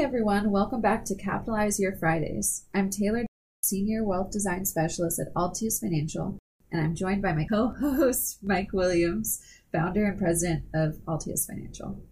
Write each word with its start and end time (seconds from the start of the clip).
everyone. 0.00 0.50
Welcome 0.50 0.80
back 0.80 1.04
to 1.04 1.14
Capitalize 1.14 1.78
Your 1.78 1.94
Fridays. 1.94 2.64
I'm 2.74 2.88
Taylor, 2.88 3.26
Senior 3.62 4.02
Wealth 4.02 4.30
Design 4.30 4.64
Specialist 4.64 5.20
at 5.20 5.32
Altius 5.34 5.78
Financial, 5.78 6.38
and 6.72 6.80
I'm 6.80 6.94
joined 6.94 7.20
by 7.20 7.34
my 7.34 7.44
co 7.44 7.74
host, 7.78 8.38
Mike 8.42 8.72
Williams, 8.72 9.42
founder 9.70 10.06
and 10.06 10.18
president 10.18 10.64
of 10.72 10.94
Altius 11.06 11.46
Financial. 11.46 12.02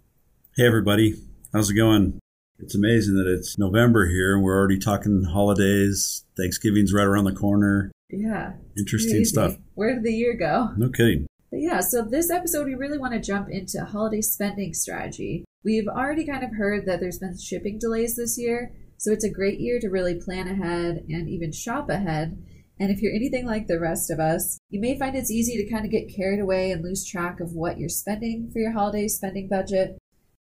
Hey, 0.55 0.67
everybody. 0.67 1.15
How's 1.55 1.71
it 1.71 1.77
going? 1.77 2.19
It's 2.59 2.75
amazing 2.75 3.15
that 3.15 3.27
it's 3.27 3.57
November 3.57 4.07
here 4.07 4.35
and 4.35 4.45
we're 4.45 4.59
already 4.59 4.79
talking 4.79 5.25
holidays. 5.25 6.27
Thanksgiving's 6.37 6.93
right 6.93 7.07
around 7.07 7.25
the 7.25 7.33
corner. 7.33 7.91
Yeah. 8.11 8.53
Interesting 8.77 9.13
crazy. 9.13 9.25
stuff. 9.25 9.57
Where 9.77 9.95
did 9.95 10.05
the 10.05 10.13
year 10.13 10.35
go? 10.35 10.73
No 10.77 10.91
kidding. 10.91 11.27
But 11.51 11.61
yeah, 11.61 11.81
so 11.81 12.03
this 12.03 12.31
episode, 12.31 12.67
we 12.67 12.75
really 12.75 12.99
want 12.99 13.15
to 13.15 13.21
jump 13.21 13.49
into 13.51 13.85
holiday 13.85 14.21
spending 14.21 14.75
strategy. 14.75 15.45
We've 15.65 15.89
already 15.89 16.27
kind 16.27 16.45
of 16.45 16.55
heard 16.57 16.85
that 16.87 17.01
there's 17.01 17.19
been 17.19 17.39
shipping 17.39 17.79
delays 17.79 18.17
this 18.17 18.39
year, 18.39 18.73
so 18.99 19.13
it's 19.13 19.25
a 19.25 19.31
great 19.31 19.59
year 19.59 19.81
to 19.81 19.89
really 19.89 20.15
plan 20.15 20.47
ahead 20.47 21.05
and 21.09 21.29
even 21.29 21.53
shop 21.53 21.89
ahead. 21.89 22.43
And 22.79 22.91
if 22.91 23.01
you're 23.01 23.15
anything 23.15 23.47
like 23.47 23.67
the 23.67 23.81
rest 23.81 24.11
of 24.11 24.21
us, 24.21 24.59
you 24.69 24.81
may 24.81 24.99
find 24.99 25.17
it's 25.17 25.31
easy 25.31 25.57
to 25.57 25.71
kind 25.71 25.85
of 25.85 25.91
get 25.91 26.15
carried 26.15 26.41
away 26.41 26.71
and 26.71 26.85
lose 26.85 27.05
track 27.05 27.41
of 27.41 27.53
what 27.53 27.79
you're 27.79 27.89
spending 27.89 28.51
for 28.53 28.59
your 28.59 28.73
holiday 28.73 29.09
spending 29.09 29.49
budget. 29.49 29.99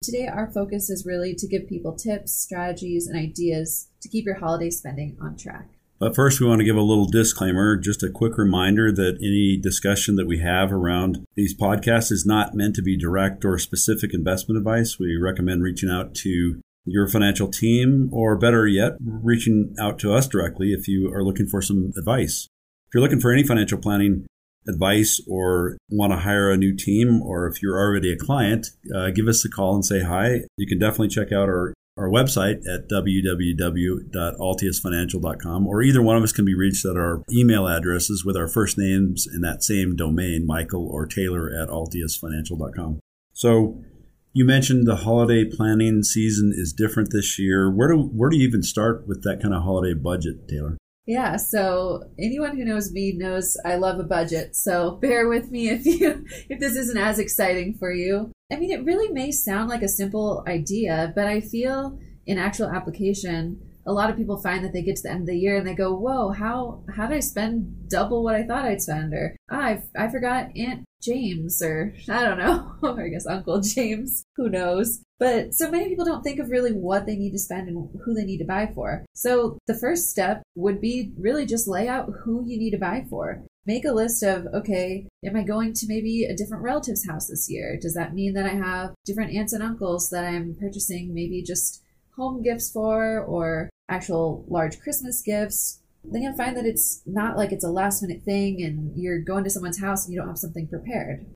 Today, 0.04 0.28
our 0.28 0.52
focus 0.52 0.90
is 0.90 1.06
really 1.06 1.34
to 1.36 1.48
give 1.48 1.68
people 1.68 1.96
tips, 1.96 2.34
strategies, 2.34 3.08
and 3.08 3.18
ideas 3.18 3.90
to 4.02 4.10
keep 4.10 4.26
your 4.26 4.40
holiday 4.40 4.70
spending 4.70 5.18
on 5.22 5.38
track. 5.38 5.79
But 6.00 6.16
first, 6.16 6.40
we 6.40 6.48
want 6.48 6.60
to 6.60 6.66
give 6.66 6.78
a 6.78 6.82
little 6.82 7.08
disclaimer, 7.08 7.76
just 7.76 8.04
a 8.04 8.10
quick 8.10 8.38
reminder 8.38 8.90
that 8.90 9.18
any 9.22 9.60
discussion 9.62 10.16
that 10.16 10.28
we 10.28 10.40
have 10.40 10.72
around 10.72 11.26
these 11.36 11.54
podcasts 11.54 12.10
is 12.10 12.26
not 12.26 12.56
meant 12.56 12.76
to 12.76 12.82
be 12.82 12.98
direct 12.98 13.44
or 13.44 13.60
specific 13.60 14.14
investment 14.14 14.58
advice. 14.58 14.98
We 14.98 15.18
recommend 15.18 15.62
reaching 15.62 15.90
out 15.90 16.16
to 16.16 16.62
your 16.86 17.08
financial 17.08 17.50
team, 17.50 18.10
or 18.14 18.38
better 18.38 18.66
yet, 18.66 18.94
reaching 19.02 19.76
out 19.78 20.00
to 20.00 20.14
us 20.14 20.26
directly 20.26 20.72
if 20.72 20.88
you 20.88 21.14
are 21.14 21.24
looking 21.24 21.48
for 21.48 21.62
some 21.62 21.92
advice. 21.98 22.48
If 22.88 22.94
you're 22.94 23.04
looking 23.04 23.20
for 23.20 23.34
any 23.34 23.44
financial 23.44 23.78
planning 23.78 24.26
advice 24.68 25.22
or 25.28 25.78
want 25.90 26.14
to 26.14 26.20
hire 26.20 26.50
a 26.50 26.58
new 26.58 26.76
team, 26.76 27.22
or 27.22 27.46
if 27.48 27.62
you're 27.62 27.78
already 27.78 28.14
a 28.14 28.18
client, 28.18 28.68
uh, 28.96 29.10
give 29.10 29.28
us 29.28 29.44
a 29.44 29.50
call 29.50 29.76
and 29.76 29.86
say 29.86 30.02
hi. 30.02 30.44
You 30.58 30.66
can 30.66 30.80
definitely 30.80 31.10
check 31.10 31.34
out 31.34 31.50
our 31.50 31.74
our 32.00 32.10
website 32.10 32.66
at 32.66 32.90
www.altiusfinancial.com, 32.90 35.68
or 35.68 35.84
either 35.84 36.02
one 36.02 36.16
of 36.16 36.24
us 36.24 36.32
can 36.32 36.46
be 36.46 36.56
reached 36.56 36.86
at 36.86 36.96
our 36.96 37.22
email 37.30 37.68
addresses 37.68 38.24
with 38.24 38.38
our 38.38 38.48
first 38.48 38.78
names 38.78 39.28
in 39.32 39.42
that 39.42 39.64
same 39.64 39.98
domain, 39.98 40.48
Michael 40.48 40.88
or 40.88 41.06
Taylor 41.06 41.50
at 41.50 41.68
altiusfinancial.com. 41.68 43.02
So 43.34 43.84
you 44.32 44.46
mentioned 44.46 44.88
the 44.88 44.96
holiday 44.96 45.44
planning 45.44 46.04
season 46.04 46.54
is 46.56 46.72
different 46.72 47.12
this 47.12 47.38
year. 47.38 47.70
Where 47.70 47.90
do 47.90 47.98
where 47.98 48.30
do 48.30 48.38
you 48.38 48.48
even 48.48 48.64
start 48.64 49.06
with 49.06 49.24
that 49.24 49.42
kind 49.42 49.54
of 49.54 49.64
holiday 49.64 49.94
budget, 49.94 50.48
Taylor? 50.48 50.78
Yeah, 51.06 51.36
so 51.38 52.04
anyone 52.20 52.56
who 52.56 52.64
knows 52.64 52.92
me 52.92 53.14
knows 53.14 53.58
I 53.66 53.76
love 53.76 54.00
a 54.00 54.04
budget. 54.04 54.56
So 54.56 54.92
bear 55.02 55.28
with 55.28 55.52
me 55.52 55.70
if 55.70 55.86
you 55.86 56.26
if 56.50 56.60
this 56.60 56.76
isn't 56.76 56.98
as 56.98 57.20
exciting 57.20 57.74
for 57.74 57.92
you. 57.92 58.32
I 58.52 58.56
mean, 58.56 58.72
it 58.72 58.84
really 58.84 59.10
may 59.14 59.32
sound 59.32 59.70
like 59.70 59.84
a 59.84 59.88
simple 59.88 60.44
idea, 60.48 61.14
but 61.16 61.28
I 61.28 61.40
feel 61.40 62.00
in 62.26 62.38
actual 62.38 62.68
application, 62.68 63.62
a 63.86 63.94
lot 63.94 64.10
of 64.10 64.18
people 64.18 64.38
find 64.38 64.64
that 64.64 64.74
they 64.74 64.82
get 64.82 64.98
to 64.98 65.04
the 65.04 65.12
end 65.12 65.22
of 65.22 65.28
the 65.28 65.38
year 65.38 65.58
and 65.58 65.66
they 65.68 65.74
go, 65.74 65.94
"Whoa, 65.94 66.30
how 66.30 66.84
how 66.96 67.08
did 67.08 67.18
I 67.18 67.22
spend 67.22 67.90
double 67.90 68.24
what 68.24 68.36
I 68.36 68.44
thought 68.44 68.66
I'd 68.66 68.82
spend?" 68.82 69.14
Or 69.14 69.36
ah, 69.50 69.62
I 69.62 69.84
I 69.98 70.10
forgot 70.10 70.56
Aunt 70.56 70.86
James, 71.02 71.62
or 71.62 71.94
I 72.10 72.24
don't 72.24 72.38
know, 72.38 72.76
or 72.84 73.04
I 73.04 73.10
guess 73.10 73.26
Uncle 73.26 73.62
James. 73.62 74.24
Who 74.36 74.50
knows? 74.50 75.02
But 75.20 75.54
so 75.54 75.70
many 75.70 75.90
people 75.90 76.06
don't 76.06 76.24
think 76.24 76.40
of 76.40 76.50
really 76.50 76.72
what 76.72 77.06
they 77.06 77.16
need 77.16 77.32
to 77.32 77.40
spend 77.40 77.68
and 77.68 77.90
who 78.06 78.14
they 78.14 78.24
need 78.24 78.38
to 78.38 78.46
buy 78.46 78.72
for. 78.74 79.06
So 79.16 79.58
the 79.68 79.74
first 79.74 80.10
step 80.10 80.42
would 80.56 80.80
be 80.80 81.12
really 81.18 81.46
just 81.46 81.68
lay 81.68 81.88
out 81.88 82.10
who 82.24 82.44
you 82.46 82.58
need 82.58 82.72
to 82.72 82.78
buy 82.78 83.06
for 83.10 83.44
make 83.70 83.86
a 83.86 83.92
list 83.92 84.24
of 84.24 84.48
okay 84.52 85.08
am 85.24 85.36
i 85.36 85.44
going 85.44 85.72
to 85.74 85.86
maybe 85.88 86.24
a 86.24 86.36
different 86.36 86.64
relative's 86.64 87.06
house 87.08 87.28
this 87.28 87.48
year? 87.52 87.78
Does 87.80 87.94
that 87.94 88.16
mean 88.16 88.34
that 88.34 88.48
i 88.48 88.56
have 88.68 88.96
different 89.06 89.32
aunts 89.36 89.54
and 89.54 89.62
uncles 89.62 90.10
that 90.10 90.26
i'm 90.26 90.56
purchasing 90.60 91.14
maybe 91.14 91.44
just 91.44 91.84
home 92.18 92.42
gifts 92.42 92.72
for 92.72 93.20
or 93.20 93.70
actual 93.88 94.44
large 94.48 94.80
christmas 94.80 95.22
gifts? 95.22 95.82
Then 96.04 96.24
you'll 96.24 96.42
find 96.44 96.58
that 96.58 96.66
it's 96.66 97.04
not 97.06 97.38
like 97.38 97.52
it's 97.52 97.64
a 97.64 97.78
last 97.82 98.02
minute 98.02 98.24
thing 98.24 98.64
and 98.64 99.00
you're 99.00 99.22
going 99.22 99.44
to 99.44 99.52
someone's 99.52 99.82
house 99.82 100.04
and 100.04 100.14
you 100.14 100.20
don't 100.20 100.30
have 100.30 100.46
something 100.46 100.68
prepared. 100.68 101.28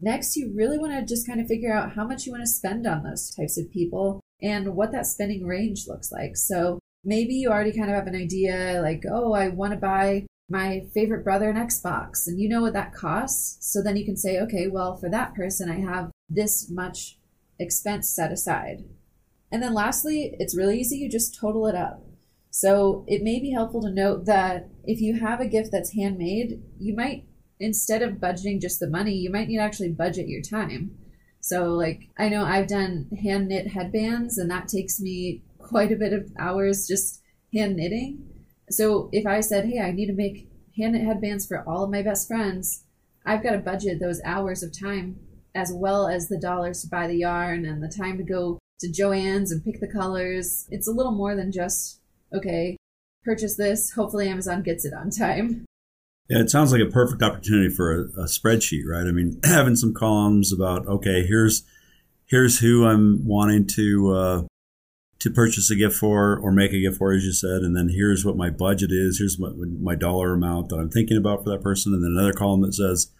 Next 0.00 0.36
you 0.36 0.54
really 0.56 0.78
want 0.78 0.92
to 0.94 1.14
just 1.14 1.26
kind 1.26 1.40
of 1.40 1.48
figure 1.48 1.74
out 1.74 1.92
how 1.96 2.06
much 2.06 2.24
you 2.24 2.32
want 2.32 2.44
to 2.44 2.58
spend 2.60 2.86
on 2.86 3.02
those 3.02 3.30
types 3.34 3.58
of 3.58 3.70
people 3.70 4.20
and 4.40 4.74
what 4.74 4.90
that 4.92 5.06
spending 5.06 5.44
range 5.44 5.84
looks 5.86 6.10
like. 6.10 6.36
So 6.36 6.78
maybe 7.04 7.34
you 7.34 7.50
already 7.50 7.76
kind 7.76 7.90
of 7.90 7.96
have 7.96 8.06
an 8.06 8.16
idea 8.16 8.80
like 8.82 9.02
oh 9.10 9.34
i 9.34 9.48
want 9.48 9.72
to 9.72 9.78
buy 9.78 10.24
my 10.48 10.86
favorite 10.92 11.24
brother 11.24 11.50
an 11.50 11.56
Xbox 11.56 12.26
and 12.26 12.38
you 12.38 12.48
know 12.48 12.60
what 12.60 12.74
that 12.74 12.94
costs. 12.94 13.56
So 13.60 13.82
then 13.82 13.96
you 13.96 14.04
can 14.04 14.16
say, 14.16 14.38
okay, 14.40 14.68
well, 14.68 14.96
for 14.96 15.08
that 15.10 15.34
person, 15.34 15.70
I 15.70 15.80
have 15.80 16.10
this 16.28 16.70
much 16.70 17.18
expense 17.58 18.08
set 18.08 18.32
aside. 18.32 18.84
And 19.50 19.62
then 19.62 19.74
lastly, 19.74 20.34
it's 20.38 20.56
really 20.56 20.80
easy. 20.80 20.98
You 20.98 21.10
just 21.10 21.38
total 21.38 21.66
it 21.66 21.74
up. 21.74 22.02
So 22.50 23.04
it 23.08 23.22
may 23.22 23.40
be 23.40 23.50
helpful 23.50 23.82
to 23.82 23.90
note 23.90 24.26
that 24.26 24.68
if 24.84 25.00
you 25.00 25.18
have 25.20 25.40
a 25.40 25.48
gift 25.48 25.70
that's 25.72 25.94
handmade, 25.94 26.62
you 26.78 26.94
might, 26.94 27.24
instead 27.58 28.02
of 28.02 28.14
budgeting 28.14 28.60
just 28.60 28.80
the 28.80 28.88
money, 28.88 29.14
you 29.14 29.30
might 29.30 29.48
need 29.48 29.56
to 29.56 29.62
actually 29.62 29.90
budget 29.90 30.28
your 30.28 30.42
time. 30.42 30.96
So, 31.40 31.66
like, 31.74 32.08
I 32.16 32.28
know 32.28 32.44
I've 32.44 32.68
done 32.68 33.08
hand 33.22 33.48
knit 33.48 33.68
headbands, 33.68 34.38
and 34.38 34.50
that 34.50 34.68
takes 34.68 35.00
me 35.00 35.42
quite 35.58 35.92
a 35.92 35.96
bit 35.96 36.12
of 36.12 36.30
hours 36.38 36.86
just 36.86 37.20
hand 37.52 37.76
knitting. 37.76 38.33
So 38.70 39.08
if 39.12 39.26
I 39.26 39.40
said, 39.40 39.66
hey, 39.66 39.80
I 39.80 39.92
need 39.92 40.06
to 40.06 40.12
make 40.12 40.48
hand 40.76 40.96
headbands 40.96 41.46
for 41.46 41.62
all 41.68 41.84
of 41.84 41.90
my 41.90 42.02
best 42.02 42.28
friends, 42.28 42.84
I've 43.26 43.42
got 43.42 43.52
to 43.52 43.58
budget 43.58 44.00
those 44.00 44.20
hours 44.24 44.62
of 44.62 44.78
time 44.78 45.18
as 45.54 45.72
well 45.72 46.08
as 46.08 46.28
the 46.28 46.38
dollars 46.38 46.82
to 46.82 46.88
buy 46.88 47.06
the 47.06 47.16
yarn 47.16 47.64
and 47.64 47.82
the 47.82 47.88
time 47.88 48.18
to 48.18 48.24
go 48.24 48.58
to 48.80 48.88
Joann's 48.88 49.52
and 49.52 49.64
pick 49.64 49.80
the 49.80 49.90
colors. 49.90 50.66
It's 50.70 50.88
a 50.88 50.92
little 50.92 51.12
more 51.12 51.36
than 51.36 51.52
just, 51.52 52.00
okay, 52.34 52.76
purchase 53.24 53.56
this. 53.56 53.92
Hopefully 53.92 54.28
Amazon 54.28 54.62
gets 54.62 54.84
it 54.84 54.92
on 54.92 55.10
time. 55.10 55.64
Yeah, 56.28 56.40
it 56.40 56.50
sounds 56.50 56.72
like 56.72 56.80
a 56.80 56.86
perfect 56.90 57.22
opportunity 57.22 57.68
for 57.68 57.92
a, 57.92 58.00
a 58.22 58.24
spreadsheet, 58.24 58.82
right? 58.86 59.06
I 59.06 59.12
mean, 59.12 59.40
having 59.44 59.76
some 59.76 59.94
columns 59.94 60.52
about, 60.52 60.86
okay, 60.86 61.24
here's 61.26 61.64
here's 62.26 62.58
who 62.58 62.86
I'm 62.86 63.26
wanting 63.26 63.66
to 63.68 64.14
uh, 64.14 64.42
to 65.20 65.30
purchase 65.30 65.70
a 65.70 65.76
gift 65.76 65.96
for 65.96 66.38
or 66.38 66.52
make 66.52 66.72
a 66.72 66.80
gift 66.80 66.98
for, 66.98 67.12
as 67.12 67.24
you 67.24 67.32
said. 67.32 67.62
And 67.62 67.76
then 67.76 67.88
here's 67.88 68.24
what 68.24 68.36
my 68.36 68.50
budget 68.50 68.90
is. 68.92 69.18
Here's 69.18 69.38
what 69.38 69.56
my 69.56 69.94
dollar 69.94 70.34
amount 70.34 70.68
that 70.68 70.76
I'm 70.76 70.90
thinking 70.90 71.16
about 71.16 71.44
for 71.44 71.50
that 71.50 71.62
person. 71.62 71.94
And 71.94 72.02
then 72.02 72.12
another 72.12 72.32
column 72.32 72.62
that 72.62 72.74
says, 72.74 73.10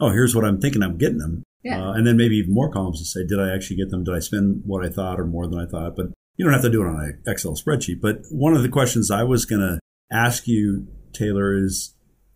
oh, 0.00 0.10
here's 0.10 0.34
what 0.34 0.44
I'm 0.44 0.60
thinking 0.60 0.82
I'm 0.82 0.98
getting 0.98 1.18
them. 1.18 1.42
Yeah. 1.62 1.88
Uh, 1.88 1.92
and 1.92 2.06
then 2.06 2.16
maybe 2.16 2.36
even 2.36 2.54
more 2.54 2.70
columns 2.70 2.98
to 3.00 3.04
say, 3.04 3.26
did 3.26 3.40
I 3.40 3.54
actually 3.54 3.76
get 3.76 3.90
them? 3.90 4.04
Did 4.04 4.14
I 4.14 4.20
spend 4.20 4.62
what 4.64 4.84
I 4.84 4.88
thought 4.88 5.20
or 5.20 5.26
more 5.26 5.46
than 5.46 5.58
I 5.58 5.66
thought? 5.66 5.96
But 5.96 6.06
you 6.36 6.44
don't 6.44 6.54
have 6.54 6.62
to 6.62 6.70
do 6.70 6.82
it 6.82 6.88
on 6.88 7.00
an 7.00 7.22
Excel 7.26 7.52
spreadsheet. 7.52 8.00
But 8.00 8.20
one 8.30 8.54
of 8.54 8.62
the 8.62 8.68
questions 8.68 9.10
I 9.10 9.24
was 9.24 9.44
going 9.44 9.62
to 9.62 9.80
ask 10.10 10.46
you, 10.46 10.86
Taylor, 11.12 11.56
is 11.56 11.94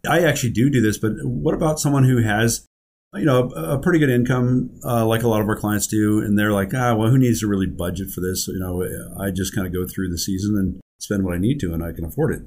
I 0.09 0.21
actually 0.21 0.53
do 0.53 0.71
do 0.71 0.81
this, 0.81 0.99
but 0.99 1.13
what 1.23 1.55
about 1.55 1.79
someone 1.79 2.05
who 2.05 2.23
has 2.23 2.67
you 3.15 3.25
know, 3.25 3.49
a, 3.51 3.79
pretty 3.79 3.99
good 3.99 4.11
income, 4.11 4.71
uh, 4.85 5.05
like 5.05 5.23
a 5.23 5.29
lot 5.29 5.41
of 5.41 5.49
our 5.49 5.57
clients 5.57 5.89
do, 5.89 6.21
and 6.21 6.39
they're 6.39 6.53
like, 6.53 6.73
ah, 6.75 6.95
well, 6.95 7.11
who 7.11 7.19
needs 7.19 7.41
to 7.41 7.49
really 7.49 7.67
budget 7.67 8.11
for 8.11 8.21
this? 8.21 8.47
You 8.47 8.61
know, 8.61 8.85
I 9.19 9.31
just 9.31 9.55
kind 9.55 9.67
of 9.67 9.73
go 9.73 9.85
through 9.87 10.11
the 10.11 10.19
season 10.19 10.57
and 10.57 10.81
spend 11.01 11.25
what 11.25 11.35
I 11.35 11.39
need 11.39 11.59
to, 11.61 11.75
and 11.75 11.83
I 11.83 11.93
can 11.93 12.05
afford 12.05 12.35
it. 12.35 12.43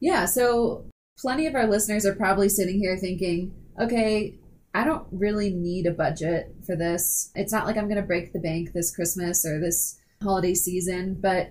Yeah. 0.00 0.24
So 0.24 0.86
plenty 1.18 1.46
of 1.46 1.54
our 1.54 1.68
listeners 1.68 2.04
are 2.04 2.14
probably 2.14 2.48
sitting 2.48 2.80
here 2.80 2.96
thinking, 2.96 3.54
okay, 3.80 4.38
I 4.74 4.84
don't 4.84 5.06
really 5.12 5.50
need 5.50 5.86
a 5.86 5.92
budget 5.92 6.54
for 6.66 6.74
this. 6.74 7.30
It's 7.34 7.52
not 7.52 7.66
like 7.66 7.76
I'm 7.76 7.88
going 7.88 8.00
to 8.00 8.06
break 8.06 8.32
the 8.32 8.40
bank 8.40 8.72
this 8.72 8.94
Christmas 8.94 9.44
or 9.44 9.60
this 9.60 10.00
holiday 10.20 10.54
season, 10.54 11.18
but 11.20 11.50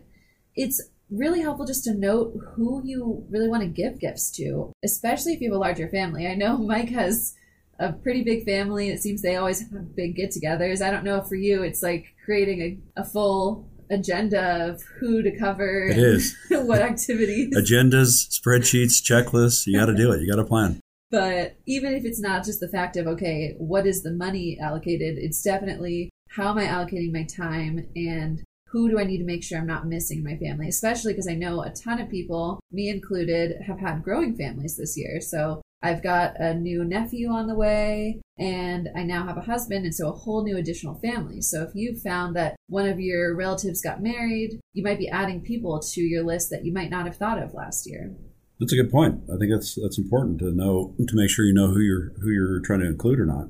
it's 0.56 0.82
really 1.10 1.42
helpful 1.42 1.66
just 1.66 1.84
to 1.84 1.94
note 1.94 2.34
who 2.56 2.82
you 2.84 3.26
really 3.30 3.48
want 3.48 3.64
to 3.64 3.70
give 3.70 4.00
gifts 4.00 4.32
to, 4.32 4.72
especially 4.84 5.34
if 5.34 5.42
you 5.42 5.50
have 5.50 5.56
a 5.56 5.60
larger 5.60 5.88
family. 5.88 6.28
I 6.28 6.36
know 6.36 6.58
Mike 6.58 6.90
has 6.90 7.36
a 7.82 7.94
pretty 7.94 8.24
big 8.24 8.46
family. 8.46 8.90
It 8.90 9.02
seems 9.02 9.22
they 9.22 9.36
always 9.36 9.60
have 9.60 9.96
big 9.96 10.16
get 10.16 10.32
togethers. 10.32 10.82
I 10.82 10.92
don't 10.92 11.04
know 11.04 11.18
if 11.18 11.28
for 11.28 11.36
you 11.36 11.64
it's 11.64 11.82
like 11.82 12.06
creating 12.24 12.62
a, 12.96 13.02
a 13.02 13.04
full 13.04 13.68
agenda 13.90 14.70
of 14.70 14.82
who 15.00 15.22
to 15.22 15.38
cover. 15.38 15.88
It 15.88 15.98
is. 15.98 16.38
what 16.50 16.82
activities. 16.82 17.56
Agendas, 17.56 18.30
spreadsheets, 18.30 19.02
checklists. 19.02 19.66
You 19.66 19.80
got 19.80 19.88
to 19.88 19.96
do 19.96 20.12
it. 20.12 20.22
You 20.22 20.30
got 20.30 20.38
to 20.38 20.46
plan. 20.46 20.80
But 21.10 21.58
even 21.66 21.94
if 21.94 22.06
it's 22.06 22.22
not 22.22 22.46
just 22.46 22.62
the 22.62 22.70
fact 22.70 22.96
of, 22.96 23.06
okay, 23.06 23.56
what 23.58 23.86
is 23.86 24.02
the 24.02 24.12
money 24.12 24.58
allocated? 24.62 25.18
It's 25.18 25.42
definitely 25.42 26.10
how 26.30 26.52
am 26.52 26.58
I 26.58 26.66
allocating 26.66 27.12
my 27.12 27.24
time 27.24 27.86
and 27.96 28.42
who 28.68 28.90
do 28.90 28.98
I 28.98 29.04
need 29.04 29.18
to 29.18 29.26
make 29.26 29.44
sure 29.44 29.58
I'm 29.58 29.68
not 29.68 29.88
missing 29.88 30.24
my 30.24 30.38
family? 30.38 30.70
Especially 30.70 31.12
because 31.12 31.28
I 31.28 31.36
know 31.36 31.62
a 31.62 31.72
ton 31.72 32.00
of 32.00 32.10
people, 32.10 32.62
me 32.72 32.88
included, 32.88 33.62
have 33.68 33.80
had 33.80 34.02
growing 34.02 34.38
families 34.38 34.78
this 34.78 34.98
year. 34.98 35.20
So 35.20 35.62
I've 35.84 36.04
got 36.04 36.40
a 36.40 36.54
new 36.54 36.84
nephew 36.84 37.30
on 37.30 37.48
the 37.48 37.56
way, 37.56 38.22
and 38.38 38.90
I 38.96 39.04
now 39.04 39.26
have 39.26 39.38
a 39.38 39.42
husband, 39.42 39.86
and 39.86 39.96
so 39.96 40.10
a 40.10 40.16
whole 40.16 40.44
new 40.44 40.58
additional 40.58 41.00
family. 41.00 41.42
So 41.42 41.64
if 41.64 41.72
you 41.74 41.96
found 41.96 42.36
that 42.36 42.56
one 42.68 42.88
of 42.88 43.00
your 43.00 43.36
relatives 43.36 43.82
got 43.82 44.02
married, 44.02 44.60
you 44.74 44.84
might 44.84 45.00
be 45.00 45.10
adding 45.10 45.42
people 45.42 45.80
to 45.80 46.02
your 46.02 46.24
list 46.24 46.50
that 46.52 46.66
you 46.66 46.72
might 46.72 46.92
not 46.92 47.06
have 47.06 47.18
thought 47.18 47.42
of 47.42 47.54
last 47.54 47.90
year. 47.90 48.16
That's 48.60 48.74
a 48.74 48.76
good 48.76 48.92
point. 48.92 49.22
I 49.34 49.38
think 49.38 49.52
that's 49.52 49.76
that's 49.82 49.98
important 49.98 50.38
to 50.40 50.52
know 50.52 50.96
to 51.00 51.16
make 51.16 51.32
sure 51.32 51.46
you 51.46 51.54
know 51.54 51.70
who 51.70 51.80
you're 51.80 52.14
who 52.22 52.30
you're 52.30 52.60
trying 52.60 52.82
to 52.82 52.86
include 52.86 53.20
or 53.20 53.26
not. 53.26 53.48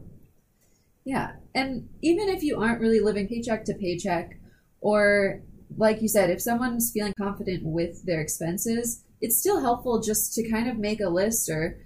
Yeah. 1.03 1.33
And 1.53 1.89
even 2.01 2.29
if 2.29 2.43
you 2.43 2.61
aren't 2.61 2.79
really 2.79 3.01
living 3.01 3.27
paycheck 3.27 3.65
to 3.65 3.73
paycheck, 3.73 4.39
or 4.79 5.41
like 5.77 6.01
you 6.01 6.07
said, 6.07 6.29
if 6.29 6.41
someone's 6.41 6.91
feeling 6.93 7.13
confident 7.17 7.63
with 7.65 8.05
their 8.05 8.21
expenses, 8.21 9.03
it's 9.19 9.37
still 9.37 9.59
helpful 9.59 10.01
just 10.01 10.33
to 10.35 10.49
kind 10.49 10.69
of 10.69 10.77
make 10.77 11.01
a 11.01 11.09
list 11.09 11.49
or 11.49 11.77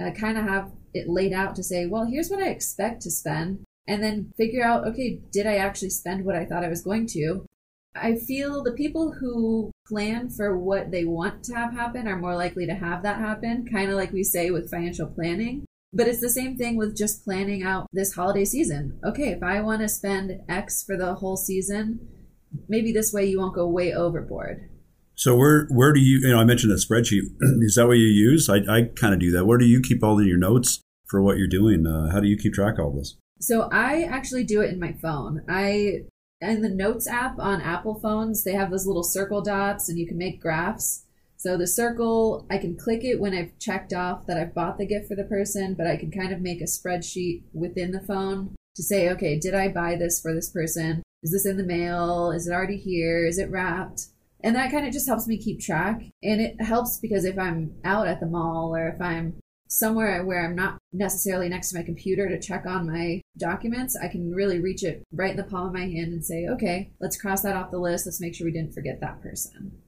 uh, 0.00 0.10
kind 0.12 0.38
of 0.38 0.44
have 0.44 0.70
it 0.94 1.08
laid 1.08 1.32
out 1.32 1.54
to 1.56 1.62
say, 1.62 1.86
well, 1.86 2.04
here's 2.04 2.30
what 2.30 2.42
I 2.42 2.48
expect 2.48 3.02
to 3.02 3.10
spend. 3.10 3.64
And 3.86 4.02
then 4.02 4.32
figure 4.36 4.64
out, 4.64 4.86
okay, 4.86 5.20
did 5.32 5.46
I 5.46 5.56
actually 5.56 5.90
spend 5.90 6.24
what 6.24 6.36
I 6.36 6.44
thought 6.44 6.64
I 6.64 6.68
was 6.68 6.82
going 6.82 7.06
to? 7.08 7.46
I 7.94 8.14
feel 8.14 8.62
the 8.62 8.72
people 8.72 9.12
who 9.12 9.70
plan 9.86 10.30
for 10.30 10.56
what 10.56 10.90
they 10.90 11.04
want 11.04 11.44
to 11.44 11.54
have 11.54 11.72
happen 11.72 12.06
are 12.08 12.16
more 12.16 12.36
likely 12.36 12.64
to 12.66 12.74
have 12.74 13.02
that 13.02 13.18
happen, 13.18 13.66
kind 13.70 13.90
of 13.90 13.96
like 13.96 14.12
we 14.12 14.24
say 14.24 14.50
with 14.50 14.70
financial 14.70 15.08
planning. 15.08 15.64
But 15.92 16.08
it's 16.08 16.20
the 16.20 16.30
same 16.30 16.56
thing 16.56 16.76
with 16.76 16.96
just 16.96 17.24
planning 17.24 17.62
out 17.62 17.86
this 17.92 18.14
holiday 18.14 18.46
season. 18.46 18.98
Okay, 19.04 19.28
if 19.28 19.42
I 19.42 19.60
want 19.60 19.82
to 19.82 19.88
spend 19.88 20.40
X 20.48 20.82
for 20.82 20.96
the 20.96 21.14
whole 21.14 21.36
season, 21.36 22.08
maybe 22.68 22.92
this 22.92 23.12
way 23.12 23.26
you 23.26 23.38
won't 23.38 23.54
go 23.54 23.66
way 23.66 23.92
overboard. 23.92 24.70
So 25.22 25.36
where 25.36 25.66
where 25.70 25.92
do 25.92 26.00
you 26.00 26.18
you 26.26 26.34
know 26.34 26.40
I 26.40 26.44
mentioned 26.44 26.72
a 26.72 26.74
spreadsheet 26.74 27.22
is 27.62 27.76
that 27.76 27.86
what 27.86 27.98
you 27.98 28.06
use? 28.06 28.48
I, 28.48 28.56
I 28.56 28.82
kind 28.96 29.14
of 29.14 29.20
do 29.20 29.30
that. 29.30 29.44
Where 29.44 29.56
do 29.56 29.66
you 29.66 29.80
keep 29.80 30.02
all 30.02 30.18
of 30.18 30.26
your 30.26 30.36
notes 30.36 30.80
for 31.06 31.22
what 31.22 31.38
you're 31.38 31.46
doing? 31.46 31.86
Uh, 31.86 32.10
how 32.10 32.18
do 32.18 32.26
you 32.26 32.36
keep 32.36 32.54
track 32.54 32.80
of 32.80 32.86
all 32.86 32.90
this? 32.90 33.16
So 33.38 33.68
I 33.70 34.02
actually 34.02 34.42
do 34.42 34.62
it 34.62 34.72
in 34.72 34.80
my 34.80 34.94
phone. 34.94 35.42
I 35.48 36.06
in 36.40 36.62
the 36.62 36.68
Notes 36.68 37.06
app 37.06 37.38
on 37.38 37.60
Apple 37.60 38.00
phones, 38.00 38.42
they 38.42 38.54
have 38.54 38.72
those 38.72 38.84
little 38.84 39.04
circle 39.04 39.42
dots 39.42 39.88
and 39.88 39.96
you 39.96 40.08
can 40.08 40.18
make 40.18 40.42
graphs. 40.42 41.04
So 41.36 41.56
the 41.56 41.68
circle, 41.68 42.44
I 42.50 42.58
can 42.58 42.76
click 42.76 43.04
it 43.04 43.20
when 43.20 43.32
I've 43.32 43.56
checked 43.60 43.92
off 43.92 44.26
that 44.26 44.36
I've 44.36 44.54
bought 44.54 44.76
the 44.76 44.86
gift 44.86 45.06
for 45.06 45.14
the 45.14 45.22
person, 45.22 45.74
but 45.74 45.86
I 45.86 45.96
can 45.96 46.10
kind 46.10 46.32
of 46.32 46.40
make 46.40 46.60
a 46.60 46.64
spreadsheet 46.64 47.44
within 47.52 47.92
the 47.92 48.00
phone 48.00 48.56
to 48.74 48.82
say, 48.82 49.08
okay, 49.10 49.38
did 49.38 49.54
I 49.54 49.68
buy 49.68 49.94
this 49.94 50.20
for 50.20 50.34
this 50.34 50.50
person? 50.50 51.04
Is 51.22 51.30
this 51.30 51.46
in 51.46 51.58
the 51.58 51.62
mail? 51.62 52.32
Is 52.32 52.48
it 52.48 52.52
already 52.52 52.76
here? 52.76 53.24
Is 53.24 53.38
it 53.38 53.48
wrapped? 53.48 54.06
And 54.44 54.56
that 54.56 54.70
kind 54.70 54.86
of 54.86 54.92
just 54.92 55.06
helps 55.06 55.26
me 55.26 55.38
keep 55.38 55.60
track. 55.60 56.02
And 56.22 56.40
it 56.40 56.60
helps 56.60 56.98
because 56.98 57.24
if 57.24 57.38
I'm 57.38 57.74
out 57.84 58.08
at 58.08 58.20
the 58.20 58.26
mall 58.26 58.74
or 58.74 58.88
if 58.88 59.00
I'm 59.00 59.34
somewhere 59.68 60.24
where 60.24 60.44
I'm 60.44 60.54
not 60.54 60.78
necessarily 60.92 61.48
next 61.48 61.70
to 61.70 61.78
my 61.78 61.82
computer 61.82 62.28
to 62.28 62.40
check 62.40 62.66
on 62.66 62.90
my 62.90 63.22
documents, 63.38 63.96
I 63.96 64.08
can 64.08 64.32
really 64.32 64.60
reach 64.60 64.82
it 64.82 65.02
right 65.12 65.30
in 65.30 65.36
the 65.36 65.44
palm 65.44 65.68
of 65.68 65.72
my 65.72 65.86
hand 65.86 66.12
and 66.12 66.24
say, 66.24 66.46
okay, 66.46 66.92
let's 67.00 67.20
cross 67.20 67.42
that 67.42 67.56
off 67.56 67.70
the 67.70 67.78
list. 67.78 68.06
Let's 68.06 68.20
make 68.20 68.34
sure 68.34 68.44
we 68.44 68.52
didn't 68.52 68.74
forget 68.74 69.00
that 69.00 69.22
person. 69.22 69.82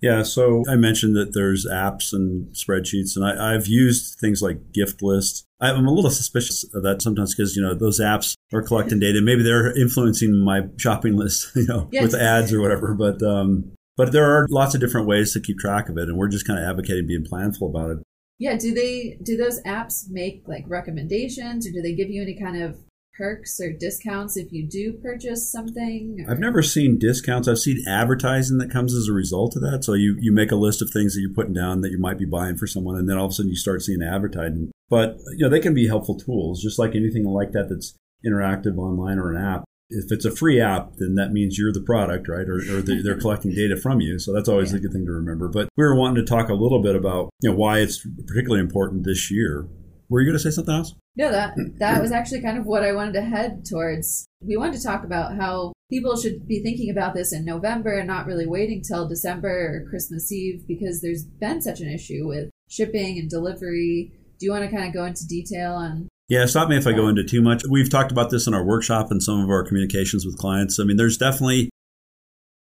Yeah, 0.00 0.22
so 0.22 0.64
I 0.66 0.76
mentioned 0.76 1.14
that 1.16 1.34
there's 1.34 1.66
apps 1.66 2.14
and 2.14 2.46
spreadsheets, 2.54 3.16
and 3.16 3.24
I, 3.24 3.52
have 3.52 3.66
used 3.66 4.18
things 4.18 4.40
like 4.40 4.72
Gift 4.72 5.02
List. 5.02 5.44
I'm 5.60 5.86
a 5.86 5.92
little 5.92 6.10
suspicious 6.10 6.64
of 6.74 6.82
that 6.84 7.02
sometimes 7.02 7.34
because 7.34 7.54
you 7.54 7.62
know 7.62 7.74
those 7.74 8.00
apps 8.00 8.34
are 8.50 8.62
collecting 8.62 8.98
data. 8.98 9.20
Maybe 9.22 9.42
they're 9.42 9.76
influencing 9.76 10.42
my 10.42 10.62
shopping 10.78 11.16
list, 11.16 11.50
you 11.54 11.66
know, 11.66 11.86
yes. 11.92 12.04
with 12.04 12.14
ads 12.14 12.50
or 12.50 12.62
whatever. 12.62 12.94
But 12.94 13.22
um, 13.22 13.72
but 14.00 14.12
there 14.12 14.24
are 14.24 14.46
lots 14.48 14.74
of 14.74 14.80
different 14.80 15.06
ways 15.06 15.34
to 15.34 15.40
keep 15.40 15.58
track 15.58 15.90
of 15.90 15.98
it, 15.98 16.08
and 16.08 16.16
we're 16.16 16.26
just 16.26 16.46
kind 16.46 16.58
of 16.58 16.66
advocating 16.66 17.06
being 17.06 17.22
planful 17.30 17.68
about 17.68 17.90
it. 17.90 17.98
Yeah, 18.38 18.56
do 18.56 18.72
they 18.72 19.18
do 19.22 19.36
those 19.36 19.62
apps 19.64 20.04
make 20.08 20.42
like 20.46 20.64
recommendations 20.66 21.68
or 21.68 21.70
do 21.70 21.82
they 21.82 21.92
give 21.94 22.08
you 22.08 22.22
any 22.22 22.34
kind 22.34 22.62
of 22.62 22.78
perks 23.18 23.60
or 23.60 23.74
discounts 23.74 24.38
if 24.38 24.50
you 24.52 24.66
do 24.66 24.94
purchase 24.94 25.52
something? 25.52 26.24
Or? 26.26 26.32
I've 26.32 26.38
never 26.38 26.62
seen 26.62 26.98
discounts. 26.98 27.46
I've 27.46 27.58
seen 27.58 27.84
advertising 27.86 28.56
that 28.56 28.70
comes 28.70 28.94
as 28.94 29.06
a 29.06 29.12
result 29.12 29.54
of 29.56 29.60
that. 29.60 29.84
So 29.84 29.92
you, 29.92 30.16
you 30.18 30.32
make 30.32 30.50
a 30.50 30.56
list 30.56 30.80
of 30.80 30.88
things 30.88 31.12
that 31.12 31.20
you're 31.20 31.34
putting 31.34 31.52
down 31.52 31.82
that 31.82 31.90
you 31.90 31.98
might 31.98 32.18
be 32.18 32.24
buying 32.24 32.56
for 32.56 32.66
someone, 32.66 32.96
and 32.96 33.06
then 33.06 33.18
all 33.18 33.26
of 33.26 33.32
a 33.32 33.34
sudden 33.34 33.50
you 33.50 33.56
start 33.56 33.82
seeing 33.82 34.00
advertising. 34.02 34.70
But 34.88 35.18
you 35.36 35.44
know 35.44 35.50
they 35.50 35.60
can 35.60 35.74
be 35.74 35.88
helpful 35.88 36.16
tools, 36.16 36.62
just 36.62 36.78
like 36.78 36.94
anything 36.94 37.26
like 37.26 37.52
that 37.52 37.68
that's 37.68 37.94
interactive 38.24 38.78
online 38.78 39.18
or 39.18 39.30
an 39.30 39.44
app 39.44 39.64
if 39.90 40.10
it's 40.10 40.24
a 40.24 40.30
free 40.30 40.60
app, 40.60 40.94
then 40.96 41.16
that 41.16 41.32
means 41.32 41.58
you're 41.58 41.72
the 41.72 41.80
product, 41.80 42.28
right? 42.28 42.48
Or, 42.48 42.56
or 42.56 42.82
they're 42.82 43.16
collecting 43.20 43.54
data 43.54 43.76
from 43.76 44.00
you. 44.00 44.18
So 44.18 44.32
that's 44.32 44.48
always 44.48 44.72
yeah. 44.72 44.78
a 44.78 44.80
good 44.80 44.92
thing 44.92 45.04
to 45.06 45.12
remember. 45.12 45.48
But 45.48 45.68
we 45.76 45.84
were 45.84 45.96
wanting 45.96 46.24
to 46.24 46.28
talk 46.28 46.48
a 46.48 46.54
little 46.54 46.80
bit 46.80 46.96
about 46.96 47.30
you 47.40 47.50
know 47.50 47.56
why 47.56 47.78
it's 47.78 48.06
particularly 48.26 48.60
important 48.60 49.04
this 49.04 49.30
year. 49.30 49.68
Were 50.08 50.20
you 50.20 50.26
going 50.26 50.38
to 50.38 50.42
say 50.42 50.50
something 50.50 50.74
else? 50.74 50.94
No, 51.16 51.30
that 51.30 51.54
that 51.78 52.00
was 52.00 52.12
actually 52.12 52.42
kind 52.42 52.58
of 52.58 52.66
what 52.66 52.82
I 52.82 52.92
wanted 52.92 53.14
to 53.14 53.22
head 53.22 53.64
towards. 53.64 54.26
We 54.40 54.56
wanted 54.56 54.78
to 54.78 54.82
talk 54.82 55.04
about 55.04 55.36
how 55.36 55.72
people 55.90 56.16
should 56.16 56.46
be 56.46 56.62
thinking 56.62 56.90
about 56.90 57.14
this 57.14 57.32
in 57.32 57.44
November 57.44 57.98
and 57.98 58.06
not 58.06 58.26
really 58.26 58.46
waiting 58.46 58.82
till 58.82 59.08
December 59.08 59.48
or 59.84 59.90
Christmas 59.90 60.30
Eve 60.30 60.64
because 60.66 61.00
there's 61.00 61.24
been 61.24 61.60
such 61.60 61.80
an 61.80 61.90
issue 61.90 62.26
with 62.26 62.50
shipping 62.68 63.18
and 63.18 63.28
delivery. 63.28 64.12
Do 64.38 64.46
you 64.46 64.52
want 64.52 64.64
to 64.64 64.74
kind 64.74 64.88
of 64.88 64.94
go 64.94 65.04
into 65.04 65.26
detail 65.26 65.74
on 65.74 66.08
yeah, 66.30 66.46
stop 66.46 66.68
me 66.68 66.76
if 66.76 66.86
I 66.86 66.92
go 66.92 67.08
into 67.08 67.24
too 67.24 67.42
much. 67.42 67.64
We've 67.68 67.90
talked 67.90 68.12
about 68.12 68.30
this 68.30 68.46
in 68.46 68.54
our 68.54 68.64
workshop 68.64 69.10
and 69.10 69.20
some 69.20 69.40
of 69.40 69.50
our 69.50 69.64
communications 69.64 70.24
with 70.24 70.38
clients. 70.38 70.78
I 70.78 70.84
mean, 70.84 70.96
there's 70.96 71.18
definitely, 71.18 71.70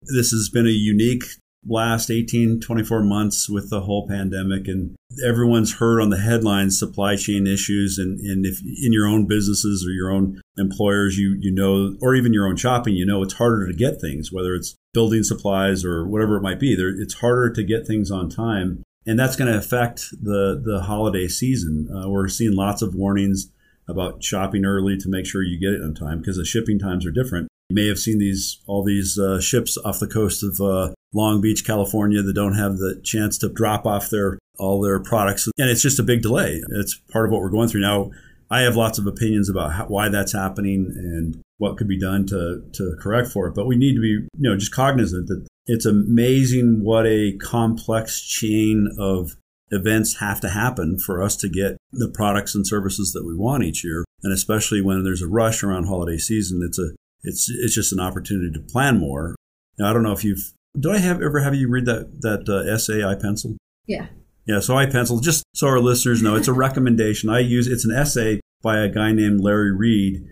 this 0.02 0.30
has 0.30 0.48
been 0.50 0.66
a 0.66 0.70
unique 0.70 1.24
last 1.66 2.10
18, 2.10 2.60
24 2.60 3.02
months 3.02 3.46
with 3.46 3.68
the 3.68 3.82
whole 3.82 4.08
pandemic 4.08 4.68
and 4.68 4.96
everyone's 5.26 5.74
heard 5.74 6.00
on 6.00 6.08
the 6.08 6.16
headlines 6.16 6.78
supply 6.78 7.14
chain 7.14 7.46
issues 7.46 7.98
and, 7.98 8.18
and 8.20 8.46
if 8.46 8.60
in 8.60 8.92
your 8.92 9.06
own 9.06 9.26
businesses 9.26 9.84
or 9.86 9.90
your 9.90 10.10
own 10.10 10.40
employers 10.56 11.18
you 11.18 11.36
you 11.40 11.50
know 11.50 11.96
or 12.00 12.14
even 12.14 12.32
your 12.32 12.46
own 12.46 12.56
shopping 12.56 12.94
you 12.94 13.04
know 13.04 13.22
it's 13.22 13.34
harder 13.34 13.66
to 13.66 13.74
get 13.74 14.00
things 14.00 14.30
whether 14.30 14.54
it's 14.54 14.76
building 14.94 15.24
supplies 15.24 15.84
or 15.84 16.06
whatever 16.06 16.36
it 16.36 16.42
might 16.42 16.60
be 16.60 16.76
there 16.76 16.90
it's 16.90 17.14
harder 17.14 17.50
to 17.50 17.64
get 17.64 17.86
things 17.86 18.08
on 18.08 18.30
time 18.30 18.82
and 19.04 19.18
that's 19.18 19.34
going 19.34 19.50
to 19.50 19.58
affect 19.58 20.10
the 20.12 20.62
the 20.64 20.82
holiday 20.82 21.26
season 21.26 21.88
uh, 21.92 22.08
we're 22.08 22.28
seeing 22.28 22.54
lots 22.54 22.82
of 22.82 22.94
warnings 22.94 23.50
about 23.88 24.22
shopping 24.22 24.64
early 24.64 24.96
to 24.98 25.08
make 25.08 25.26
sure 25.26 25.42
you 25.42 25.58
get 25.58 25.72
it 25.72 25.82
on 25.82 25.94
time 25.94 26.18
because 26.18 26.36
the 26.36 26.44
shipping 26.44 26.78
times 26.78 27.06
are 27.06 27.10
different. 27.10 27.48
You 27.70 27.74
may 27.74 27.86
have 27.86 27.98
seen 27.98 28.18
these 28.18 28.60
all 28.66 28.84
these 28.84 29.18
uh, 29.18 29.40
ships 29.40 29.76
off 29.84 29.98
the 29.98 30.06
coast 30.06 30.42
of 30.42 30.60
uh, 30.60 30.94
Long 31.12 31.40
Beach, 31.40 31.66
California, 31.66 32.22
that 32.22 32.32
don't 32.34 32.54
have 32.54 32.78
the 32.78 33.00
chance 33.04 33.38
to 33.38 33.48
drop 33.48 33.86
off 33.86 34.10
their 34.10 34.38
all 34.58 34.80
their 34.80 35.00
products, 35.00 35.48
and 35.58 35.70
it's 35.70 35.82
just 35.82 35.98
a 35.98 36.02
big 36.02 36.22
delay. 36.22 36.62
It's 36.70 36.94
part 37.12 37.26
of 37.26 37.30
what 37.30 37.40
we're 37.40 37.50
going 37.50 37.68
through 37.68 37.82
now. 37.82 38.10
I 38.50 38.62
have 38.62 38.76
lots 38.76 38.98
of 38.98 39.06
opinions 39.06 39.50
about 39.50 39.72
how, 39.72 39.84
why 39.86 40.08
that's 40.08 40.32
happening 40.32 40.90
and 40.96 41.42
what 41.58 41.76
could 41.76 41.88
be 41.88 41.98
done 41.98 42.26
to 42.28 42.62
to 42.72 42.96
correct 43.00 43.28
for 43.28 43.48
it, 43.48 43.54
but 43.54 43.66
we 43.66 43.76
need 43.76 43.94
to 43.94 44.00
be 44.00 44.08
you 44.08 44.28
know 44.38 44.56
just 44.56 44.72
cognizant 44.72 45.28
that 45.28 45.46
it's 45.66 45.84
amazing 45.84 46.82
what 46.82 47.06
a 47.06 47.36
complex 47.36 48.22
chain 48.22 48.88
of 48.98 49.36
events 49.70 50.18
have 50.18 50.40
to 50.40 50.48
happen 50.48 50.98
for 50.98 51.22
us 51.22 51.36
to 51.36 51.48
get 51.48 51.76
the 51.92 52.08
products 52.08 52.54
and 52.54 52.66
services 52.66 53.12
that 53.12 53.24
we 53.24 53.34
want 53.34 53.64
each 53.64 53.84
year. 53.84 54.04
And 54.22 54.32
especially 54.32 54.80
when 54.80 55.04
there's 55.04 55.22
a 55.22 55.28
rush 55.28 55.62
around 55.62 55.84
holiday 55.84 56.18
season, 56.18 56.60
it's 56.64 56.78
a 56.78 56.90
it's 57.22 57.48
it's 57.50 57.74
just 57.74 57.92
an 57.92 58.00
opportunity 58.00 58.50
to 58.52 58.60
plan 58.60 58.98
more. 58.98 59.34
Now 59.78 59.90
I 59.90 59.92
don't 59.92 60.02
know 60.02 60.12
if 60.12 60.24
you've 60.24 60.52
do 60.78 60.90
I 60.90 60.98
have 60.98 61.22
ever 61.22 61.40
have 61.40 61.54
you 61.54 61.68
read 61.68 61.86
that 61.86 62.22
that 62.22 62.48
uh, 62.48 62.72
essay 62.72 63.04
I 63.04 63.14
pencil? 63.14 63.56
Yeah. 63.86 64.06
Yeah, 64.46 64.60
so 64.60 64.78
I 64.78 64.86
pencil 64.86 65.20
just 65.20 65.44
so 65.54 65.66
our 65.66 65.78
listeners 65.78 66.22
know 66.22 66.34
it's 66.34 66.48
a 66.48 66.54
recommendation. 66.54 67.28
I 67.28 67.40
use 67.40 67.66
it's 67.66 67.84
an 67.84 67.94
essay 67.94 68.40
by 68.62 68.78
a 68.78 68.88
guy 68.88 69.12
named 69.12 69.42
Larry 69.42 69.74
Reed 69.74 70.24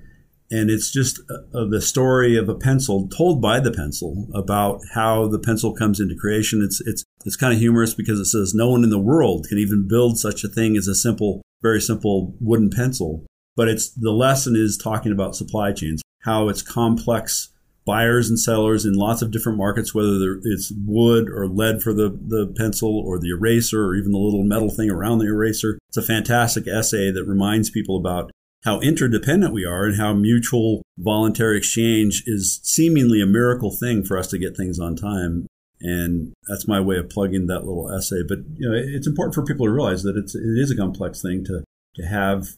and 0.51 0.71
it's 0.71 0.91
just 0.91 1.21
uh, 1.31 1.65
the 1.65 1.81
story 1.81 2.37
of 2.37 2.49
a 2.49 2.55
pencil 2.55 3.09
told 3.09 3.41
by 3.43 3.61
the 3.61 3.73
pencil 3.73 4.29
about 4.35 4.81
how 4.95 5.27
the 5.27 5.39
pencil 5.39 5.75
comes 5.75 6.01
into 6.01 6.17
creation. 6.17 6.63
It's 6.63 6.81
it's 6.81 7.05
it's 7.25 7.37
kind 7.37 7.53
of 7.53 7.59
humorous 7.59 7.95
because 7.95 8.21
it 8.21 8.27
says 8.27 8.55
no 8.55 8.71
one 8.71 8.85
in 8.85 8.91
the 8.91 8.99
world 8.99 9.47
can 9.49 9.59
even 9.59 9.89
build 9.89 10.19
such 10.19 10.45
a 10.45 10.49
thing 10.49 10.77
as 10.77 10.87
a 10.87 10.95
simple, 10.95 11.43
very 11.63 11.81
simple 11.81 12.35
wooden 12.41 12.71
pencil. 12.71 13.27
But 13.57 13.69
it's 13.69 13.91
the 13.91 14.13
lesson 14.13 14.55
is 14.55 14.77
talking 14.77 15.13
about 15.13 15.35
supply 15.35 15.73
chains, 15.73 16.03
how 16.23 16.49
it's 16.49 16.63
complex 16.63 17.51
buyers 17.87 18.29
and 18.29 18.39
sellers 18.39 18.85
in 18.85 18.95
lots 18.95 19.23
of 19.23 19.31
different 19.31 19.57
markets, 19.57 19.95
whether 19.95 20.41
it's 20.43 20.73
wood 20.85 21.29
or 21.31 21.47
lead 21.47 21.81
for 21.81 21.95
the, 21.95 22.09
the 22.09 22.53
pencil 22.57 22.99
or 22.99 23.19
the 23.19 23.31
eraser 23.31 23.87
or 23.87 23.95
even 23.95 24.11
the 24.11 24.19
little 24.19 24.43
metal 24.43 24.71
thing 24.71 24.91
around 24.91 25.19
the 25.19 25.27
eraser. 25.27 25.79
It's 25.89 25.97
a 25.97 26.03
fantastic 26.03 26.67
essay 26.67 27.13
that 27.13 27.25
reminds 27.25 27.71
people 27.71 27.97
about 27.97 28.33
how 28.67 28.81
interdependent 28.81 29.55
we 29.55 29.65
are 29.65 29.87
and 29.87 29.97
how 29.97 30.13
mutual 30.13 30.83
voluntary 30.99 31.57
exchange 31.57 32.25
is 32.27 32.61
seemingly 32.65 33.23
a 33.23 33.27
miracle 33.27 33.71
thing 33.71 34.03
for 34.05 34.19
us 34.19 34.27
to 34.27 34.39
get 34.39 34.57
things 34.57 34.81
on 34.81 34.97
time. 34.97 35.47
And 35.81 36.35
that's 36.49 36.67
my 36.67 36.81
way 36.81 36.97
of 36.97 37.09
plugging 37.09 37.47
that 37.47 37.65
little 37.65 37.89
essay. 37.97 38.23
But 38.29 38.39
you 38.57 38.69
know, 38.69 38.77
it's 38.77 39.07
important 39.07 39.37
for 39.37 39.45
people 39.45 39.67
to 39.67 39.73
realize 39.73 40.03
that 40.03 40.17
it's, 40.17 40.35
it 40.35 40.59
is 40.59 40.73
a 40.73 40.77
complex 40.77 41.23
thing 41.23 41.45
to, 41.45 41.63
to 41.95 42.03
have 42.07 42.49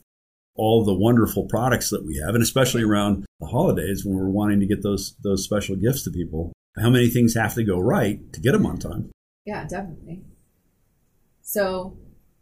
all 0.56 0.82
the 0.82 0.94
wonderful 0.94 1.44
products 1.44 1.90
that 1.90 2.06
we 2.06 2.16
have, 2.24 2.34
and 2.34 2.42
especially 2.42 2.82
around 2.82 3.26
the 3.38 3.46
holidays 3.46 4.04
when 4.04 4.16
we're 4.16 4.28
wanting 4.28 4.58
to 4.60 4.66
get 4.66 4.82
those 4.82 5.14
those 5.22 5.44
special 5.44 5.76
gifts 5.76 6.02
to 6.02 6.10
people. 6.10 6.52
How 6.76 6.90
many 6.90 7.08
things 7.08 7.34
have 7.34 7.54
to 7.54 7.62
go 7.62 7.78
right 7.78 8.20
to 8.32 8.40
get 8.40 8.52
them 8.52 8.66
on 8.66 8.78
time? 8.78 9.10
Yeah, 9.44 9.64
definitely. 9.66 10.24
So 11.42 11.96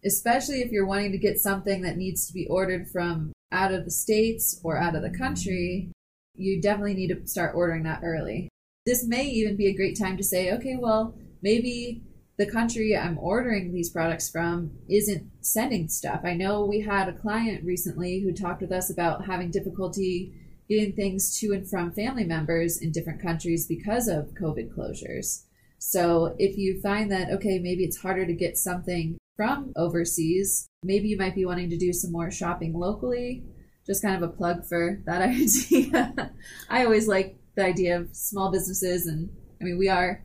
especially 0.04 0.62
if 0.62 0.70
you're 0.70 0.86
wanting 0.86 1.12
to 1.12 1.18
get 1.18 1.38
something 1.38 1.82
that 1.82 1.98
needs 1.98 2.26
to 2.26 2.32
be 2.32 2.46
ordered 2.48 2.88
from 2.88 3.32
out 3.52 3.72
of 3.72 3.84
the 3.84 3.90
states 3.90 4.60
or 4.62 4.78
out 4.78 4.94
of 4.94 5.02
the 5.02 5.16
country, 5.16 5.90
you 6.34 6.60
definitely 6.60 6.94
need 6.94 7.08
to 7.08 7.26
start 7.26 7.54
ordering 7.54 7.84
that 7.84 8.00
early. 8.02 8.48
This 8.84 9.06
may 9.06 9.24
even 9.24 9.56
be 9.56 9.66
a 9.66 9.76
great 9.76 9.98
time 9.98 10.16
to 10.16 10.22
say, 10.22 10.52
okay, 10.52 10.76
well, 10.78 11.14
maybe 11.42 12.02
the 12.38 12.50
country 12.50 12.96
I'm 12.96 13.18
ordering 13.18 13.72
these 13.72 13.90
products 13.90 14.28
from 14.28 14.72
isn't 14.88 15.30
sending 15.40 15.88
stuff. 15.88 16.20
I 16.24 16.34
know 16.34 16.64
we 16.64 16.80
had 16.80 17.08
a 17.08 17.12
client 17.12 17.64
recently 17.64 18.20
who 18.20 18.32
talked 18.32 18.60
with 18.60 18.72
us 18.72 18.90
about 18.90 19.26
having 19.26 19.50
difficulty 19.50 20.34
getting 20.68 20.92
things 20.92 21.38
to 21.38 21.52
and 21.52 21.68
from 21.68 21.92
family 21.92 22.24
members 22.24 22.78
in 22.78 22.90
different 22.90 23.22
countries 23.22 23.66
because 23.66 24.08
of 24.08 24.34
COVID 24.34 24.74
closures. 24.74 25.44
So 25.78 26.34
if 26.38 26.56
you 26.58 26.80
find 26.80 27.10
that, 27.12 27.30
okay, 27.30 27.58
maybe 27.58 27.84
it's 27.84 27.98
harder 27.98 28.26
to 28.26 28.34
get 28.34 28.58
something 28.58 29.16
from 29.36 29.72
overseas, 29.76 30.68
maybe 30.82 31.08
you 31.08 31.18
might 31.18 31.34
be 31.34 31.44
wanting 31.44 31.70
to 31.70 31.76
do 31.76 31.92
some 31.92 32.12
more 32.12 32.30
shopping 32.30 32.72
locally. 32.72 33.44
Just 33.86 34.02
kind 34.02 34.16
of 34.16 34.28
a 34.28 34.32
plug 34.32 34.66
for 34.66 35.00
that 35.06 35.22
idea. 35.28 36.32
I 36.68 36.84
always 36.84 37.06
like 37.06 37.38
the 37.54 37.64
idea 37.64 37.96
of 37.98 38.08
small 38.12 38.50
businesses, 38.50 39.06
and 39.06 39.28
I 39.60 39.64
mean, 39.64 39.78
we 39.78 39.88
are 39.88 40.24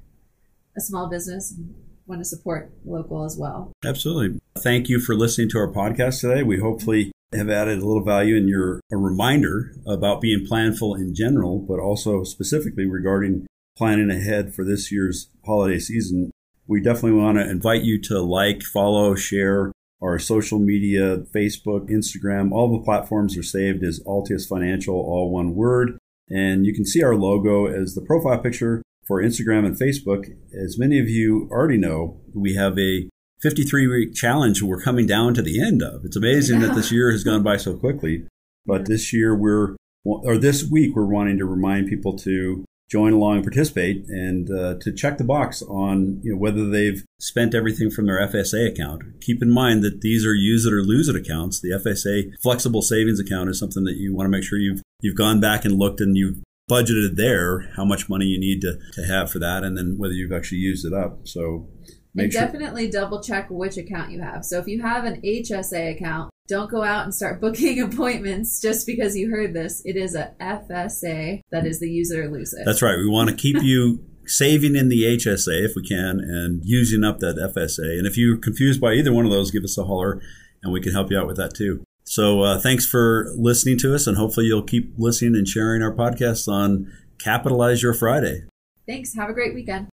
a 0.76 0.82
small 0.82 1.10
business 1.10 1.54
and 1.56 1.76
want 2.08 2.22
to 2.22 2.26
support 2.26 2.74
local 2.86 3.24
as 3.24 3.38
well. 3.38 3.72
Absolutely. 3.86 4.40
Thank 4.58 4.90
you 4.90 5.00
for 5.00 5.16
listening 5.16 5.50
to 5.50 5.58
our 5.60 5.72
podcast 5.72 6.22
today. 6.22 6.44
We 6.44 6.60
hopefully 6.60 7.12
have 7.34 7.50
added 7.50 7.80
a 7.80 7.86
little 7.86 8.04
value 8.04 8.36
in 8.36 8.48
your 8.48 8.82
a 8.92 8.98
reminder 8.98 9.74
about 9.88 10.22
being 10.22 10.46
planful 10.46 10.98
in 10.98 11.16
general, 11.16 11.60
but 11.60 11.80
also 11.80 12.24
specifically 12.24 12.86
regarding 12.86 13.48
planning 13.78 14.12
ahead 14.12 14.54
for 14.54 14.66
this 14.66 14.92
year's 14.92 15.30
holiday 15.46 15.80
season. 15.80 16.32
We 16.72 16.80
definitely 16.80 17.20
want 17.20 17.38
to 17.38 17.50
invite 17.50 17.84
you 17.84 18.00
to 18.04 18.22
like, 18.22 18.64
follow, 18.64 19.14
share 19.14 19.74
our 20.02 20.18
social 20.18 20.58
media, 20.58 21.18
Facebook, 21.36 21.90
Instagram. 21.90 22.54
All 22.54 22.72
the 22.72 22.82
platforms 22.86 23.38
are 23.38 23.44
saved 23.44 23.84
as 23.84 24.00
Altius 24.08 24.48
Financial, 24.48 24.96
all 24.96 25.30
one 25.30 25.54
word. 25.54 25.98
And 26.30 26.66
you 26.66 26.74
can 26.74 26.86
see 26.86 27.04
our 27.04 27.14
logo 27.14 27.66
as 27.66 27.94
the 27.94 28.00
profile 28.00 28.38
picture 28.38 28.82
for 29.06 29.22
Instagram 29.22 29.66
and 29.66 29.78
Facebook. 29.78 30.34
As 30.54 30.80
many 30.80 30.98
of 30.98 31.10
you 31.10 31.50
already 31.52 31.78
know, 31.78 32.22
we 32.34 32.56
have 32.56 32.80
a 32.80 33.10
53 33.42 33.88
week 33.88 34.16
challenge 34.16 34.62
we're 34.62 34.82
coming 34.82 35.06
down 35.06 35.34
to 35.34 35.42
the 35.42 35.62
end 35.62 35.84
of. 35.84 36.06
It's 36.06 36.16
amazing 36.16 36.62
yeah. 36.62 36.68
that 36.68 36.76
this 36.76 36.90
year 36.90 37.12
has 37.12 37.26
gone 37.26 37.44
by 37.44 37.58
so 37.58 37.76
quickly. 37.76 38.28
But 38.66 38.86
this 38.86 39.12
year 39.12 39.36
we're, 39.36 39.76
or 40.06 40.38
this 40.38 40.64
week, 40.64 40.96
we're 40.96 41.04
wanting 41.04 41.38
to 41.38 41.46
remind 41.46 41.90
people 41.90 42.18
to 42.20 42.64
join 42.92 43.14
along 43.14 43.36
and 43.36 43.44
participate 43.44 44.06
and 44.10 44.52
uh, 44.52 44.76
to 44.82 44.92
check 44.92 45.18
the 45.18 45.24
box 45.24 45.62
on 45.64 46.20
you 46.24 46.34
know, 46.34 46.38
whether 46.38 46.70
they've 46.70 47.06
spent 47.20 47.56
everything 47.56 47.90
from 47.90 48.06
their 48.06 48.20
FSA 48.28 48.70
account. 48.70 49.02
Keep 49.22 49.42
in 49.42 49.50
mind 49.50 49.82
that 49.84 50.02
these 50.02 50.26
are 50.26 50.36
use 50.36 50.66
it 50.66 50.74
or 50.74 50.84
lose 50.84 51.08
it 51.08 51.16
accounts. 51.16 51.62
The 51.62 51.70
FSA 51.70 52.34
flexible 52.44 52.82
savings 52.82 53.20
account 53.20 53.50
is 53.50 53.58
something 53.58 53.86
that 53.86 53.96
you 53.96 54.14
want 54.14 54.26
to 54.26 54.32
make 54.32 54.44
sure 54.44 54.60
you've 54.60 54.82
you've 55.00 55.16
gone 55.16 55.40
back 55.40 55.64
and 55.64 55.80
looked 55.80 56.02
and 56.02 56.18
you've 56.18 56.40
budgeted 56.70 57.16
there 57.16 57.72
how 57.76 57.86
much 57.86 58.10
money 58.10 58.26
you 58.26 58.40
need 58.40 58.62
to, 58.62 58.78
to 58.94 59.04
have 59.04 59.32
for 59.32 59.40
that 59.40 59.64
and 59.64 59.78
then 59.78 59.96
whether 59.98 60.14
you've 60.14 60.32
actually 60.32 60.60
used 60.60 60.86
it 60.86 60.94
up. 60.94 61.28
So 61.28 61.70
Make 62.14 62.26
and 62.26 62.34
sure. 62.34 62.42
definitely 62.42 62.90
double 62.90 63.24
check 63.24 63.50
which 63.50 63.78
account 63.78 64.12
you 64.12 64.22
have. 64.22 64.44
So 64.44 64.60
if 64.60 64.68
you 64.68 64.82
have 64.82 65.06
an 65.06 65.22
HSA 65.22 65.96
account, 65.96 66.31
don't 66.48 66.70
go 66.70 66.84
out 66.84 67.04
and 67.04 67.14
start 67.14 67.42
booking 67.42 67.82
appointments 67.82 68.62
just 68.62 68.86
because 68.86 69.16
you 69.16 69.30
heard 69.30 69.54
this. 69.54 69.82
It 69.86 69.96
is 69.96 70.16
a 70.16 70.34
FSA 70.40 71.42
that 71.52 71.66
is 71.66 71.80
the 71.80 71.90
use 71.90 72.12
it 72.12 72.20
or 72.20 72.30
lose 72.30 72.54
it. 72.54 72.64
That's 72.66 72.82
right. 72.82 72.98
We 72.98 73.08
want 73.08 73.30
to 73.30 73.36
keep 73.36 73.58
you 73.62 74.04
saving 74.26 74.76
in 74.76 74.90
the 74.90 75.04
HSA 75.04 75.66
if 75.66 75.74
we 75.76 75.88
can 75.88 76.20
and 76.20 76.62
using 76.64 77.04
up 77.04 77.20
that 77.20 77.38
FSA. 77.38 77.98
And 77.98 78.08
if 78.08 78.18
you're 78.18 78.38
confused 78.38 78.80
by 78.80 78.94
either 78.94 79.12
one 79.12 79.26
of 79.26 79.32
those, 79.32 79.52
give 79.52 79.64
us 79.64 79.78
a 79.78 79.86
holler 79.86 80.22
and 80.64 80.72
we 80.72 80.82
can 80.82 80.94
help 80.94 81.12
you 81.12 81.20
out 81.20 81.28
with 81.28 81.38
that 81.38 81.54
too. 81.56 81.84
So 82.04 82.42
uh, 82.42 82.60
thanks 82.60 82.86
for 82.86 83.32
listening 83.38 83.78
to 83.80 83.96
us, 83.96 84.06
and 84.06 84.18
hopefully 84.18 84.48
you'll 84.48 84.64
keep 84.64 84.94
listening 84.98 85.36
and 85.36 85.48
sharing 85.48 85.82
our 85.82 85.94
podcasts 85.94 86.48
on 86.48 86.92
Capitalize 87.20 87.82
Your 87.84 87.94
Friday. 87.94 88.44
Thanks. 88.88 89.16
Have 89.16 89.30
a 89.30 89.34
great 89.34 89.54
weekend. 89.54 89.88